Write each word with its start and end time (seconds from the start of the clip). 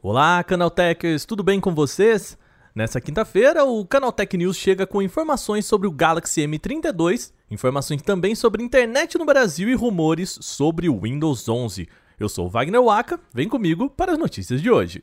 Olá, 0.00 0.44
Canaltechers, 0.44 1.24
tudo 1.24 1.42
bem 1.42 1.58
com 1.58 1.74
vocês? 1.74 2.38
Nessa 2.72 3.00
quinta-feira, 3.00 3.64
o 3.64 3.84
Canaltech 3.84 4.36
News 4.36 4.56
chega 4.56 4.86
com 4.86 5.02
informações 5.02 5.66
sobre 5.66 5.88
o 5.88 5.90
Galaxy 5.90 6.40
M32, 6.42 7.32
informações 7.50 8.00
também 8.00 8.36
sobre 8.36 8.62
internet 8.62 9.18
no 9.18 9.24
Brasil 9.24 9.68
e 9.68 9.74
rumores 9.74 10.38
sobre 10.40 10.88
o 10.88 11.00
Windows 11.00 11.48
11. 11.48 11.88
Eu 12.16 12.28
sou 12.28 12.46
o 12.46 12.48
Wagner 12.48 12.80
Waka, 12.80 13.18
vem 13.34 13.48
comigo 13.48 13.90
para 13.90 14.12
as 14.12 14.18
notícias 14.18 14.62
de 14.62 14.70
hoje. 14.70 15.02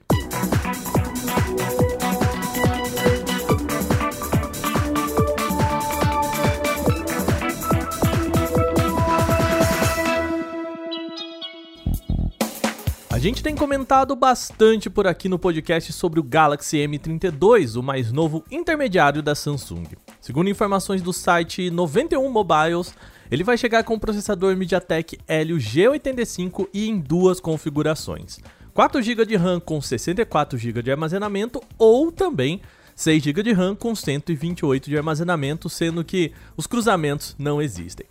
A 13.16 13.18
gente 13.18 13.42
tem 13.42 13.56
comentado 13.56 14.14
bastante 14.14 14.90
por 14.90 15.08
aqui 15.08 15.30
no 15.30 15.40
podcast 15.40 15.94
sobre 15.94 16.20
o 16.20 16.24
Galaxy 16.24 16.80
M32, 16.80 17.80
o 17.80 17.82
mais 17.82 18.12
novo 18.12 18.44
intermediário 18.52 19.24
da 19.24 19.34
Samsung. 19.34 19.86
Segundo 20.20 20.50
informações 20.50 21.02
do 21.02 21.14
site 21.14 21.70
91 21.70 22.30
Mobiles, 22.30 22.94
ele 23.32 23.42
vai 23.42 23.58
chegar 23.58 23.86
com 23.86 23.94
o 23.94 24.00
processador 24.00 24.54
MediaTek 24.58 25.18
Helio 25.30 25.56
G85 25.56 26.68
e 26.74 26.90
em 26.90 27.00
duas 27.00 27.40
configurações: 27.40 28.40
4 28.74 29.02
GB 29.02 29.26
de 29.26 29.38
RAM 29.38 29.62
com 29.62 29.80
64 29.80 30.58
GB 30.58 30.82
de 30.84 30.92
armazenamento 30.92 31.62
ou 31.78 32.12
também 32.12 32.60
6 32.96 33.24
GB 33.24 33.44
de 33.44 33.54
RAM 33.54 33.76
com 33.76 33.96
128 33.96 34.90
de 34.90 34.98
armazenamento, 34.98 35.70
sendo 35.70 36.04
que 36.04 36.34
os 36.58 36.68
cruzamentos 36.68 37.34
não 37.40 37.62
existem. 37.62 38.06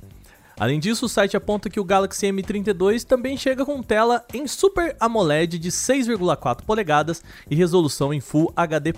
Além 0.59 0.79
disso, 0.79 1.07
o 1.07 1.09
site 1.09 1.37
aponta 1.37 1.69
que 1.69 1.81
o 1.81 1.85
Galaxy 1.85 2.27
M32 2.27 3.05
também 3.05 3.37
chega 3.37 3.65
com 3.65 3.83
tela 3.83 4.25
em 4.33 4.47
Super 4.47 4.97
AMOLED 5.01 5.59
de 5.59 5.71
6,4 5.71 6.63
polegadas 6.65 7.23
e 7.51 7.57
resolução 7.57 8.15
em 8.15 8.21
Full 8.21 8.53
HD+. 8.55 8.95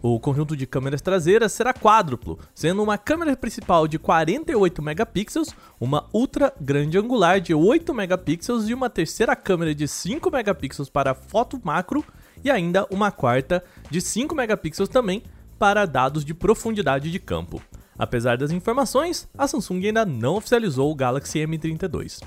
O 0.00 0.18
conjunto 0.20 0.56
de 0.56 0.66
câmeras 0.66 1.02
traseiras 1.02 1.52
será 1.52 1.74
quádruplo, 1.74 2.38
sendo 2.54 2.82
uma 2.82 2.96
câmera 2.96 3.36
principal 3.36 3.86
de 3.86 3.98
48 3.98 4.82
megapixels, 4.82 5.54
uma 5.80 6.06
ultra 6.12 6.52
grande 6.60 6.96
angular 6.96 7.40
de 7.40 7.52
8 7.52 7.92
megapixels 7.92 8.68
e 8.68 8.74
uma 8.74 8.88
terceira 8.88 9.34
câmera 9.34 9.74
de 9.74 9.86
5 9.86 10.30
megapixels 10.30 10.88
para 10.88 11.14
foto 11.14 11.60
macro 11.62 12.04
e 12.44 12.50
ainda 12.50 12.86
uma 12.90 13.10
quarta 13.10 13.62
de 13.90 14.00
5 14.00 14.34
megapixels 14.34 14.88
também 14.88 15.22
para 15.58 15.86
dados 15.86 16.24
de 16.24 16.32
profundidade 16.32 17.10
de 17.10 17.18
campo. 17.18 17.62
Apesar 17.98 18.36
das 18.36 18.50
informações, 18.50 19.26
a 19.36 19.46
Samsung 19.48 19.86
ainda 19.86 20.04
não 20.04 20.36
oficializou 20.36 20.90
o 20.90 20.94
Galaxy 20.94 21.38
M32. 21.38 22.20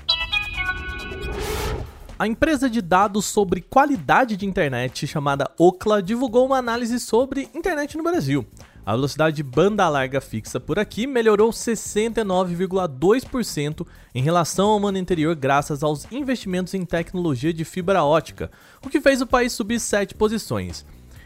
A 2.18 2.26
empresa 2.26 2.68
de 2.68 2.82
dados 2.82 3.24
sobre 3.24 3.60
qualidade 3.62 4.36
de 4.36 4.44
internet 4.44 5.06
chamada 5.06 5.48
Okla 5.58 6.02
divulgou 6.02 6.44
uma 6.44 6.58
análise 6.58 7.00
sobre 7.00 7.48
internet 7.54 7.96
no 7.96 8.02
Brasil. 8.02 8.44
A 8.84 8.92
velocidade 8.92 9.36
de 9.36 9.42
banda 9.42 9.88
larga 9.88 10.20
fixa 10.20 10.60
por 10.60 10.78
aqui 10.78 11.06
melhorou 11.06 11.48
69,2% 11.50 13.86
em 14.14 14.22
relação 14.22 14.68
ao 14.68 14.86
ano 14.86 14.98
anterior 14.98 15.34
graças 15.34 15.82
aos 15.82 16.06
investimentos 16.12 16.74
em 16.74 16.84
tecnologia 16.84 17.54
de 17.54 17.64
fibra 17.64 18.04
ótica, 18.04 18.50
o 18.84 18.90
que 18.90 19.00
fez 19.00 19.22
o 19.22 19.26
país 19.26 19.52
subir 19.52 19.80
7 19.80 20.14
posições. 20.14 20.84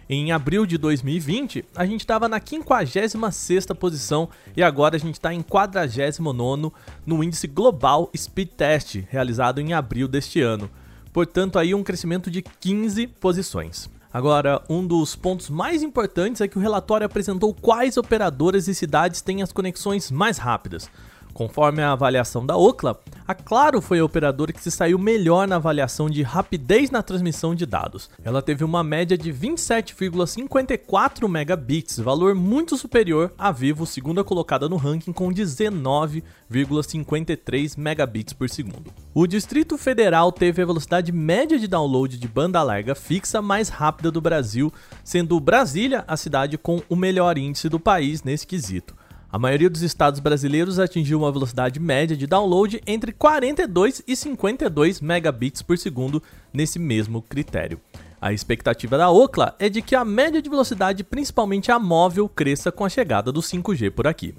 Em 0.08 0.32
abril 0.32 0.66
de 0.66 0.76
2020, 0.76 1.64
a 1.74 1.86
gente 1.86 2.00
estava 2.00 2.28
na 2.28 2.38
56ª 2.38 3.74
posição 3.74 4.28
e 4.54 4.62
agora 4.62 4.96
a 4.96 4.98
gente 4.98 5.14
está 5.14 5.32
em 5.32 5.42
49º 5.42 6.70
no 7.06 7.24
índice 7.24 7.46
global 7.46 8.10
Speed 8.14 8.48
Test, 8.50 8.96
realizado 9.08 9.60
em 9.60 9.72
abril 9.72 10.06
deste 10.06 10.42
ano. 10.42 10.68
Portanto, 11.10 11.58
aí 11.58 11.74
um 11.74 11.82
crescimento 11.82 12.30
de 12.30 12.42
15 12.42 13.06
posições. 13.06 13.88
Agora, 14.12 14.62
um 14.68 14.86
dos 14.86 15.16
pontos 15.16 15.48
mais 15.48 15.82
importantes 15.82 16.40
é 16.40 16.46
que 16.46 16.58
o 16.58 16.60
relatório 16.60 17.06
apresentou 17.06 17.54
quais 17.54 17.96
operadoras 17.96 18.68
e 18.68 18.74
cidades 18.74 19.22
têm 19.22 19.42
as 19.42 19.52
conexões 19.52 20.10
mais 20.10 20.36
rápidas. 20.36 20.90
Conforme 21.34 21.82
a 21.82 21.92
avaliação 21.92 22.46
da 22.46 22.56
Okla, 22.56 22.98
a 23.26 23.34
Claro 23.34 23.80
foi 23.80 23.98
a 23.98 24.04
operadora 24.04 24.52
que 24.52 24.62
se 24.62 24.70
saiu 24.70 25.00
melhor 25.00 25.48
na 25.48 25.56
avaliação 25.56 26.08
de 26.08 26.22
rapidez 26.22 26.92
na 26.92 27.02
transmissão 27.02 27.56
de 27.56 27.66
dados. 27.66 28.08
Ela 28.22 28.40
teve 28.40 28.62
uma 28.62 28.84
média 28.84 29.18
de 29.18 29.32
27,54 29.32 31.28
megabits, 31.28 31.98
valor 31.98 32.36
muito 32.36 32.76
superior 32.76 33.32
à 33.36 33.50
Vivo, 33.50 33.84
segunda 33.84 34.22
colocada 34.22 34.68
no 34.68 34.76
ranking 34.76 35.12
com 35.12 35.28
19,53 35.28 37.76
megabits 37.76 38.32
por 38.32 38.48
segundo. 38.48 38.92
O 39.12 39.26
Distrito 39.26 39.76
Federal 39.76 40.30
teve 40.30 40.62
a 40.62 40.66
velocidade 40.66 41.10
média 41.10 41.58
de 41.58 41.66
download 41.66 42.16
de 42.16 42.28
banda 42.28 42.62
larga 42.62 42.94
fixa 42.94 43.42
mais 43.42 43.68
rápida 43.68 44.08
do 44.08 44.20
Brasil, 44.20 44.72
sendo 45.02 45.40
Brasília 45.40 46.04
a 46.06 46.16
cidade 46.16 46.56
com 46.56 46.80
o 46.88 46.94
melhor 46.94 47.36
índice 47.36 47.68
do 47.68 47.80
país 47.80 48.22
nesse 48.22 48.46
quesito. 48.46 48.94
A 49.34 49.38
maioria 49.40 49.68
dos 49.68 49.82
estados 49.82 50.20
brasileiros 50.20 50.78
atingiu 50.78 51.18
uma 51.18 51.32
velocidade 51.32 51.80
média 51.80 52.16
de 52.16 52.24
download 52.24 52.80
entre 52.86 53.10
42 53.10 54.00
e 54.06 54.14
52 54.14 55.00
megabits 55.00 55.60
por 55.60 55.76
segundo 55.76 56.22
nesse 56.52 56.78
mesmo 56.78 57.20
critério. 57.20 57.80
A 58.20 58.32
expectativa 58.32 58.96
da 58.96 59.10
Okla 59.10 59.56
é 59.58 59.68
de 59.68 59.82
que 59.82 59.96
a 59.96 60.04
média 60.04 60.40
de 60.40 60.48
velocidade, 60.48 61.02
principalmente 61.02 61.72
a 61.72 61.80
móvel, 61.80 62.28
cresça 62.28 62.70
com 62.70 62.84
a 62.84 62.88
chegada 62.88 63.32
do 63.32 63.40
5G 63.40 63.90
por 63.90 64.06
aqui. 64.06 64.36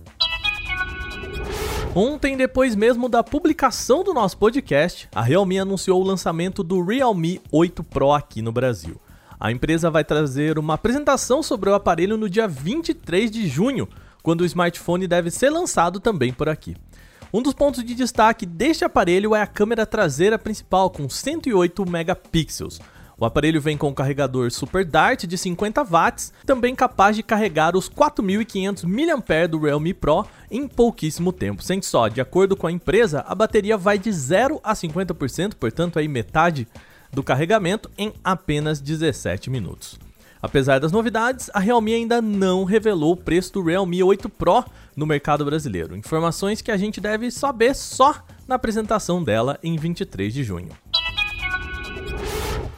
Ontem, 1.94 2.38
depois 2.38 2.74
mesmo 2.74 3.10
da 3.10 3.22
publicação 3.22 4.02
do 4.02 4.14
nosso 4.14 4.38
podcast, 4.38 5.10
a 5.14 5.22
Realme 5.22 5.60
anunciou 5.60 6.02
o 6.02 6.08
lançamento 6.08 6.64
do 6.64 6.82
Realme 6.82 7.42
8 7.52 7.84
Pro 7.84 8.14
aqui 8.14 8.42
no 8.42 8.54
Brasil. 8.54 8.96
A 9.38 9.52
empresa 9.52 9.92
vai 9.92 10.06
trazer 10.06 10.58
uma 10.58 10.76
apresentação 10.76 11.44
sobre 11.44 11.70
o 11.70 11.74
aparelho 11.74 12.16
no 12.16 12.30
dia 12.30 12.48
23 12.48 13.30
de 13.30 13.46
junho, 13.46 13.90
quando 14.26 14.42
o 14.42 14.46
smartphone 14.46 15.06
deve 15.06 15.30
ser 15.30 15.52
lançado 15.52 16.00
também 16.00 16.34
por 16.34 16.50
aqui. 16.50 16.76
Um 17.32 17.44
dos 17.44 17.54
pontos 17.54 17.84
de 17.84 17.94
destaque 17.94 18.44
deste 18.44 18.84
aparelho 18.84 19.36
é 19.36 19.42
a 19.44 19.46
câmera 19.46 19.86
traseira 19.86 20.40
principal 20.40 20.90
com 20.90 21.08
108 21.08 21.88
megapixels. 21.88 22.80
O 23.20 23.24
aparelho 23.24 23.62
vem 23.62 23.78
com 23.78 23.90
um 23.90 23.94
carregador 23.94 24.50
Super 24.50 24.84
Dart 24.84 25.26
de 25.26 25.38
50 25.38 25.84
watts, 25.84 26.34
também 26.44 26.74
capaz 26.74 27.16
de 27.16 27.22
carregar 27.22 27.78
os 27.78 27.88
4.500 27.88 28.86
mAh 28.88 29.48
do 29.48 29.60
Realme 29.60 29.94
Pro 29.94 30.26
em 30.50 30.68
pouquíssimo 30.68 31.32
tempo. 31.32 31.62
Sente 31.62 31.86
só, 31.86 32.08
de 32.08 32.20
acordo 32.20 32.56
com 32.58 32.66
a 32.66 32.72
empresa, 32.72 33.24
a 33.28 33.36
bateria 33.36 33.78
vai 33.78 34.00
de 34.00 34.12
0 34.12 34.60
a 34.64 34.74
50%, 34.74 35.54
portanto 35.54 36.00
aí 36.00 36.08
metade 36.08 36.68
do 37.14 37.22
carregamento 37.22 37.92
em 37.96 38.12
apenas 38.24 38.82
17 38.82 39.52
minutos. 39.52 40.00
Apesar 40.46 40.78
das 40.80 40.92
novidades, 40.92 41.50
a 41.56 41.60
Realme 41.60 41.92
ainda 41.92 42.22
não 42.22 42.66
revelou 42.66 43.14
o 43.14 43.18
preço 43.18 43.52
do 43.54 43.64
Realme 43.64 44.04
8 44.04 44.30
Pro 44.30 44.64
no 44.96 45.04
mercado 45.04 45.44
brasileiro. 45.44 45.98
Informações 45.98 46.62
que 46.62 46.70
a 46.70 46.78
gente 46.78 47.02
deve 47.02 47.32
saber 47.32 47.76
só 47.76 48.24
na 48.48 48.54
apresentação 48.54 49.24
dela 49.24 49.58
em 49.64 49.76
23 49.76 50.32
de 50.32 50.44
junho. 50.44 50.70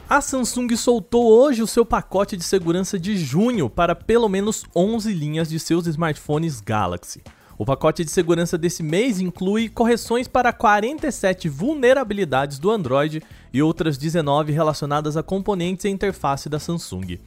A 0.08 0.22
Samsung 0.22 0.74
soltou 0.78 1.30
hoje 1.30 1.62
o 1.62 1.66
seu 1.66 1.84
pacote 1.84 2.38
de 2.38 2.42
segurança 2.42 2.98
de 2.98 3.18
junho 3.18 3.68
para 3.68 3.94
pelo 3.94 4.30
menos 4.30 4.64
11 4.74 5.12
linhas 5.12 5.50
de 5.50 5.60
seus 5.60 5.86
smartphones 5.86 6.62
Galaxy. 6.62 7.22
O 7.58 7.66
pacote 7.66 8.02
de 8.02 8.10
segurança 8.10 8.56
desse 8.56 8.84
mês 8.84 9.20
inclui 9.20 9.68
correções 9.68 10.28
para 10.28 10.52
47 10.52 11.48
vulnerabilidades 11.48 12.58
do 12.58 12.70
Android 12.70 13.20
e 13.52 13.60
outras 13.60 13.98
19 13.98 14.52
relacionadas 14.52 15.16
a 15.16 15.24
componentes 15.24 15.84
e 15.84 15.88
interface 15.88 16.48
da 16.48 16.60
Samsung. 16.60 17.18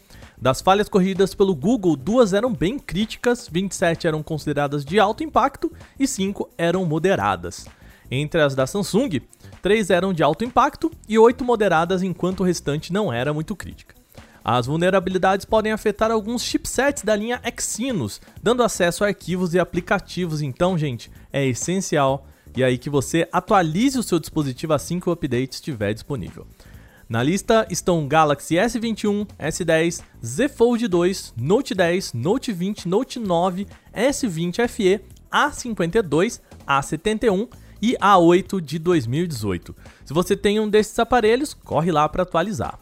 Das 0.41 0.59
falhas 0.59 0.89
corridas 0.89 1.35
pelo 1.35 1.53
Google, 1.53 1.95
duas 1.95 2.33
eram 2.33 2.51
bem 2.51 2.79
críticas, 2.79 3.47
27 3.47 4.07
eram 4.07 4.23
consideradas 4.23 4.83
de 4.83 4.99
alto 4.99 5.23
impacto 5.23 5.71
e 5.99 6.07
5 6.07 6.49
eram 6.57 6.83
moderadas. 6.83 7.67
Entre 8.09 8.41
as 8.41 8.55
da 8.55 8.65
Samsung, 8.65 9.21
3 9.61 9.91
eram 9.91 10.11
de 10.11 10.23
alto 10.23 10.43
impacto 10.43 10.89
e 11.07 11.19
8 11.19 11.45
moderadas, 11.45 12.01
enquanto 12.01 12.39
o 12.39 12.43
restante 12.43 12.91
não 12.91 13.13
era 13.13 13.31
muito 13.31 13.55
crítica. 13.55 13.93
As 14.43 14.65
vulnerabilidades 14.65 15.45
podem 15.45 15.71
afetar 15.71 16.09
alguns 16.09 16.41
chipsets 16.41 17.03
da 17.03 17.15
linha 17.15 17.39
Exynos, 17.45 18.19
dando 18.41 18.63
acesso 18.63 19.03
a 19.03 19.07
arquivos 19.07 19.53
e 19.53 19.59
aplicativos, 19.59 20.41
então, 20.41 20.75
gente, 20.75 21.11
é 21.31 21.45
essencial 21.45 22.25
e 22.55 22.63
aí 22.63 22.77
que 22.77 22.89
você 22.89 23.29
atualize 23.31 23.97
o 23.97 24.03
seu 24.03 24.19
dispositivo 24.19 24.73
assim 24.73 24.99
que 24.99 25.07
o 25.07 25.13
update 25.13 25.53
estiver 25.53 25.93
disponível. 25.93 26.45
Na 27.11 27.21
lista 27.21 27.67
estão 27.69 28.07
Galaxy 28.07 28.55
S21, 28.55 29.27
S10, 29.37 30.01
Z 30.23 30.47
Fold 30.47 30.87
2, 30.87 31.33
Note 31.35 31.75
10, 31.75 32.13
Note 32.13 32.53
20, 32.53 32.87
Note 32.87 33.19
9, 33.19 33.67
S20 33.93 34.65
FE, 34.69 35.01
A52, 35.29 36.39
A71 36.65 37.49
e 37.81 37.97
A8 37.97 38.61
de 38.61 38.79
2018. 38.79 39.75
Se 40.05 40.13
você 40.13 40.37
tem 40.37 40.57
um 40.61 40.69
desses 40.69 40.97
aparelhos, 40.99 41.53
corre 41.53 41.91
lá 41.91 42.07
para 42.07 42.23
atualizar. 42.23 42.79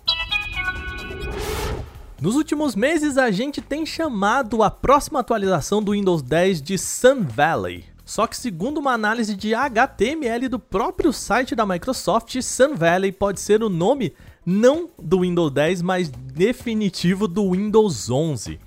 Nos 2.21 2.35
últimos 2.35 2.75
meses, 2.75 3.17
a 3.17 3.31
gente 3.31 3.61
tem 3.61 3.83
chamado 3.83 4.61
a 4.61 4.69
próxima 4.69 5.21
atualização 5.21 5.81
do 5.81 5.93
Windows 5.93 6.21
10 6.21 6.61
de 6.61 6.77
Sun 6.77 7.23
Valley. 7.23 7.83
Só 8.09 8.25
que, 8.25 8.35
segundo 8.35 8.79
uma 8.79 8.93
análise 8.93 9.35
de 9.35 9.53
HTML 9.53 10.49
do 10.49 10.57
próprio 10.57 11.13
site 11.13 11.53
da 11.53 11.63
Microsoft, 11.63 12.41
Sun 12.41 12.73
Valley 12.73 13.11
pode 13.11 13.39
ser 13.39 13.61
o 13.61 13.69
nome 13.69 14.15
não 14.43 14.89
do 14.97 15.19
Windows 15.19 15.51
10, 15.51 15.83
mas 15.83 16.09
definitivo 16.09 17.27
do 17.27 17.51
Windows 17.51 18.09
11. 18.09 18.59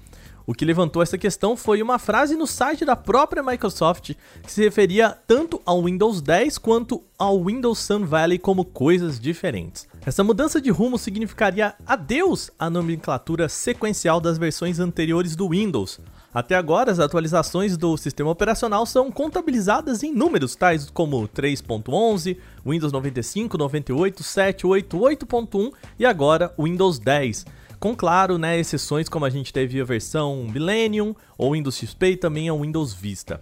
O 0.46 0.54
que 0.54 0.64
levantou 0.64 1.02
essa 1.02 1.18
questão 1.18 1.56
foi 1.56 1.82
uma 1.82 1.98
frase 1.98 2.36
no 2.36 2.46
site 2.46 2.84
da 2.84 2.94
própria 2.94 3.42
Microsoft 3.42 4.14
que 4.44 4.52
se 4.52 4.62
referia 4.62 5.10
tanto 5.26 5.60
ao 5.66 5.82
Windows 5.82 6.22
10 6.22 6.58
quanto 6.58 7.02
ao 7.18 7.42
Windows 7.44 7.80
Sun 7.80 8.04
Valley 8.04 8.38
como 8.38 8.64
coisas 8.64 9.18
diferentes. 9.18 9.88
Essa 10.06 10.22
mudança 10.22 10.60
de 10.60 10.70
rumo 10.70 10.96
significaria 10.96 11.74
adeus 11.84 12.48
à 12.56 12.70
nomenclatura 12.70 13.48
sequencial 13.48 14.20
das 14.20 14.38
versões 14.38 14.78
anteriores 14.78 15.34
do 15.34 15.48
Windows. 15.48 15.98
Até 16.34 16.55
agora, 16.55 16.90
as 16.90 16.99
atualizações 16.99 17.76
do 17.76 17.94
sistema 17.99 18.31
operacional 18.31 18.87
são 18.87 19.12
contabilizadas 19.12 20.02
em 20.02 20.14
números 20.14 20.56
tais 20.56 20.88
como 20.88 21.29
3.11, 21.29 22.38
Windows 22.64 22.90
95, 22.90 23.58
98, 23.58 24.23
7, 24.23 24.67
8, 24.67 24.99
8.1 24.99 25.73
e 25.99 26.06
agora 26.06 26.52
Windows 26.58 26.99
10 26.99 27.44
com, 27.79 27.96
claro, 27.96 28.38
né, 28.38 28.56
exceções 28.61 29.08
como 29.08 29.25
a 29.25 29.31
gente 29.31 29.52
teve 29.52 29.81
a 29.81 29.84
versão 29.84 30.46
Millennium 30.49 31.17
ou 31.37 31.55
Windows 31.55 31.76
XP 31.76 32.12
e 32.12 32.17
também 32.17 32.49
a 32.49 32.55
Windows 32.55 32.94
Vista. 32.94 33.40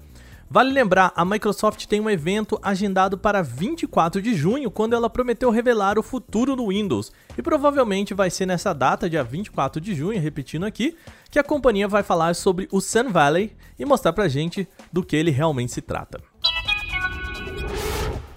Vale 0.53 0.73
lembrar, 0.73 1.13
a 1.15 1.25
Microsoft 1.25 1.87
tem 1.87 2.01
um 2.01 2.11
evento 2.11 2.59
agendado 2.61 3.17
para 3.17 3.41
24 3.41 4.21
de 4.21 4.35
junho, 4.35 4.69
quando 4.69 4.95
ela 4.95 5.09
prometeu 5.09 5.49
revelar 5.49 5.97
o 5.97 6.03
futuro 6.03 6.57
do 6.57 6.71
Windows. 6.71 7.13
E 7.39 7.43
provavelmente 7.43 8.15
vai 8.15 8.31
ser 8.31 8.47
nessa 8.47 8.73
data, 8.73 9.09
dia 9.09 9.23
24 9.23 9.81
de 9.81 9.95
junho, 9.95 10.21
repetindo 10.21 10.67
aqui, 10.67 10.97
que 11.31 11.39
a 11.39 11.45
companhia 11.45 11.87
vai 11.87 12.03
falar 12.03 12.35
sobre 12.35 12.67
o 12.73 12.81
Sun 12.81 13.13
Valley 13.13 13.53
e 13.79 13.85
mostrar 13.85 14.13
pra 14.13 14.27
gente 14.27 14.67
do 14.93 15.05
que 15.05 15.15
ele 15.15 15.31
realmente 15.31 15.71
se 15.71 15.81
trata. 15.81 16.21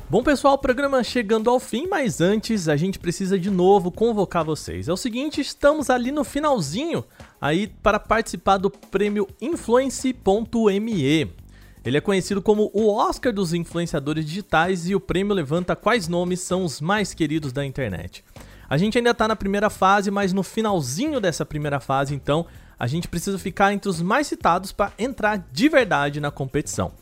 Bom, 0.07 0.21
pessoal, 0.21 0.53
o 0.53 0.59
programa 0.59 1.03
chegando 1.03 1.49
ao 1.49 1.59
fim, 1.59 1.87
mas 1.87 2.21
antes 2.21 2.67
a 2.67 2.77
gente 2.77 2.99
precisa 2.99 3.39
de 3.39 3.49
novo 3.49 3.89
convocar 3.89 4.45
vocês. 4.45 4.87
É 4.87 4.93
o 4.93 4.97
seguinte, 4.97 5.41
estamos 5.41 5.89
ali 5.89 6.11
no 6.11 6.23
finalzinho 6.23 7.03
aí 7.41 7.65
para 7.65 7.99
participar 7.99 8.57
do 8.57 8.69
prêmio 8.69 9.27
Influence.me. 9.41 11.42
Ele 11.85 11.97
é 11.97 12.01
conhecido 12.01 12.41
como 12.41 12.71
o 12.73 12.93
Oscar 12.93 13.33
dos 13.33 13.53
influenciadores 13.53 14.25
digitais 14.25 14.87
e 14.87 14.95
o 14.95 14.99
prêmio 14.99 15.33
levanta 15.33 15.75
quais 15.75 16.07
nomes 16.07 16.39
são 16.39 16.63
os 16.63 16.79
mais 16.79 17.13
queridos 17.13 17.51
da 17.51 17.65
internet. 17.65 18.23
A 18.69 18.77
gente 18.77 18.97
ainda 18.97 19.11
está 19.11 19.27
na 19.27 19.35
primeira 19.35 19.69
fase, 19.69 20.09
mas 20.09 20.31
no 20.31 20.43
finalzinho 20.43 21.19
dessa 21.19 21.45
primeira 21.45 21.81
fase, 21.81 22.15
então, 22.15 22.45
a 22.79 22.87
gente 22.87 23.07
precisa 23.07 23.37
ficar 23.37 23.71
entre 23.73 23.89
os 23.89 24.01
mais 24.01 24.25
citados 24.27 24.71
para 24.71 24.93
entrar 24.97 25.45
de 25.51 25.69
verdade 25.69 26.21
na 26.21 26.31
competição. 26.31 26.93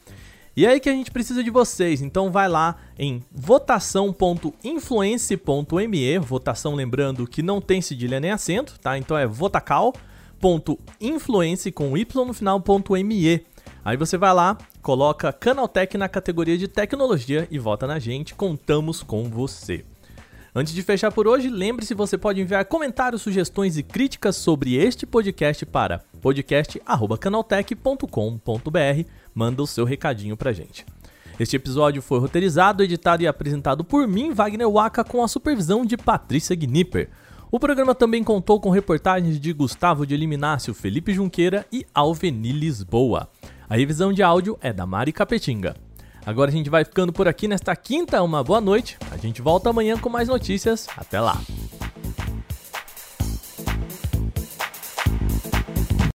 E 0.56 0.66
é 0.66 0.70
aí 0.70 0.80
que 0.82 0.90
a 0.90 0.94
gente 0.94 1.12
precisa 1.12 1.44
de 1.44 1.50
vocês, 1.50 2.02
então 2.02 2.30
vai 2.30 2.50
lá 2.50 2.76
em 3.00 3.24
votação.influence.me, 3.32 6.20
votação 6.20 6.76
lembrando 6.76 7.26
que 7.26 7.42
não 7.42 7.62
tem 7.62 7.82
cedilha 7.82 8.20
nem 8.20 8.32
acento, 8.32 8.78
tá? 8.80 8.98
Então 8.98 9.18
é 9.18 9.26
votacal.influence 9.26 11.72
com 11.72 11.96
y 11.96 12.26
no 12.26 12.34
final.me. 12.34 13.46
Aí 13.84 13.98
você 13.98 14.16
vai 14.16 14.34
lá, 14.34 14.58
coloca 14.82 15.34
Canaltech 15.34 15.98
na 15.98 16.08
categoria 16.08 16.58
de 16.58 16.68
tecnologia 16.68 17.48
e 17.50 17.58
vota 17.58 17.88
na 17.88 17.98
gente, 17.98 18.36
contamos 18.36 19.02
com 19.02 19.24
você. 19.24 19.84
Antes 20.54 20.74
de 20.74 20.84
fechar 20.84 21.12
por 21.12 21.28
hoje, 21.28 21.50
lembre-se 21.50 21.94
você 21.94 22.18
pode 22.18 22.42
enviar 22.42 22.66
comentários, 22.66 23.22
sugestões 23.22 23.78
e 23.78 23.84
críticas 23.84 24.36
sobre 24.36 24.76
este 24.76 25.06
podcast 25.06 25.66
para 25.66 26.02
podcast@canaltech.com.br. 26.22 29.10
Manda 29.34 29.64
o 29.64 29.68
seu 29.68 29.86
recadinho 29.86 30.36
pra 30.36 30.52
gente. 30.52 30.86
Este 31.40 31.56
episódio 31.56 32.02
foi 32.02 32.20
roteirizado, 32.20 32.84
editado 32.84 33.24
e 33.24 33.28
apresentado 33.28 33.84
por 33.84 34.08
mim, 34.08 34.32
Wagner 34.32 34.70
Waka, 34.70 35.04
com 35.04 35.24
a 35.24 35.28
supervisão 35.28 35.86
de 35.86 35.98
Patrícia 35.98 36.56
Gnipper. 36.56 37.10
O 37.50 37.60
programa 37.60 37.96
também 37.96 38.24
contou 38.24 38.60
com 38.60 38.70
reportagens 38.70 39.40
de 39.40 39.52
Gustavo 39.52 40.06
de 40.06 40.14
Eliminácio, 40.14 40.74
Felipe 40.74 41.14
Junqueira 41.14 41.66
e 41.72 41.86
Alveni 41.94 42.52
Lisboa. 42.52 43.30
A 43.72 43.76
revisão 43.78 44.12
de 44.12 44.22
áudio 44.22 44.58
é 44.60 44.74
da 44.74 44.86
Mari 44.86 45.14
Capetinga. 45.14 45.78
Agora 46.26 46.52
a 46.52 46.54
gente 46.54 46.70
vai 46.70 46.84
ficando 46.84 47.14
por 47.14 47.26
aqui 47.26 47.48
nesta 47.48 47.74
quinta. 47.74 48.22
Uma 48.22 48.44
boa 48.44 48.60
noite. 48.60 48.98
A 49.10 49.16
gente 49.16 49.42
volta 49.42 49.70
amanhã 49.70 49.98
com 49.98 50.10
mais 50.10 50.28
notícias. 50.28 50.90
Até 50.98 51.22
lá. 51.22 51.40